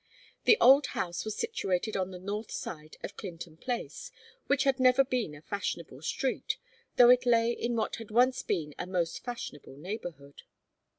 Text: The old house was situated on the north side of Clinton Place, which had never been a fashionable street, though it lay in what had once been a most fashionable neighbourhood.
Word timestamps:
The 0.45 0.57
old 0.59 0.87
house 0.97 1.23
was 1.25 1.37
situated 1.37 1.95
on 1.95 2.09
the 2.09 2.17
north 2.17 2.49
side 2.49 2.97
of 3.03 3.15
Clinton 3.15 3.55
Place, 3.55 4.09
which 4.47 4.63
had 4.63 4.79
never 4.79 5.03
been 5.03 5.35
a 5.35 5.43
fashionable 5.43 6.01
street, 6.01 6.57
though 6.95 7.11
it 7.11 7.27
lay 7.27 7.51
in 7.51 7.75
what 7.75 7.97
had 7.97 8.09
once 8.09 8.41
been 8.41 8.73
a 8.79 8.87
most 8.87 9.23
fashionable 9.23 9.77
neighbourhood. 9.77 10.41